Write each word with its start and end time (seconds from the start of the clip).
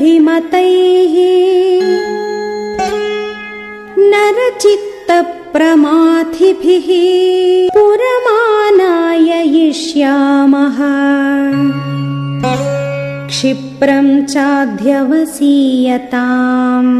भिमतैः 0.00 1.14
नरचित्तप्रमाथिभिः 4.14 6.86
इष्यामः 9.68 10.78
क्षिप्रम् 13.30 14.10
चाध्यवसीयताम् 14.34 16.92